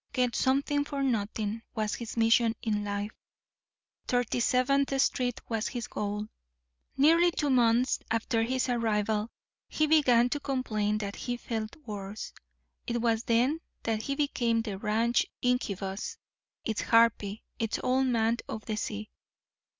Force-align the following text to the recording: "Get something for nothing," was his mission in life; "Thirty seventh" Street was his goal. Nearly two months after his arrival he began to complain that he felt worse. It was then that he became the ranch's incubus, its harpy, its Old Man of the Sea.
"Get 0.13 0.35
something 0.35 0.83
for 0.83 1.03
nothing," 1.03 1.61
was 1.75 1.93
his 1.93 2.17
mission 2.17 2.55
in 2.63 2.83
life; 2.83 3.11
"Thirty 4.07 4.39
seventh" 4.39 4.99
Street 4.99 5.39
was 5.47 5.67
his 5.67 5.85
goal. 5.85 6.25
Nearly 6.97 7.29
two 7.29 7.51
months 7.51 7.99
after 8.09 8.41
his 8.41 8.67
arrival 8.67 9.29
he 9.67 9.85
began 9.85 10.27
to 10.29 10.39
complain 10.39 10.97
that 10.97 11.15
he 11.15 11.37
felt 11.37 11.75
worse. 11.85 12.33
It 12.87 12.99
was 12.99 13.25
then 13.25 13.59
that 13.83 14.01
he 14.01 14.15
became 14.15 14.63
the 14.63 14.79
ranch's 14.79 15.29
incubus, 15.43 16.17
its 16.65 16.81
harpy, 16.81 17.43
its 17.59 17.77
Old 17.83 18.07
Man 18.07 18.37
of 18.49 18.65
the 18.65 18.77
Sea. 18.77 19.11